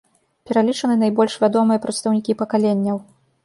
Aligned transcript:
Пералічаны 0.51 0.95
найбольш 1.03 1.37
вядомыя 1.45 1.85
прадстаўнікі 1.87 2.39
пакаленняў. 2.43 2.97